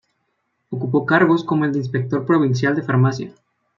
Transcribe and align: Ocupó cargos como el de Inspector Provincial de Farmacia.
Ocupó 0.71 1.05
cargos 1.05 1.43
como 1.43 1.63
el 1.65 1.73
de 1.73 1.77
Inspector 1.77 2.25
Provincial 2.25 2.75
de 2.75 2.81
Farmacia. 2.81 3.35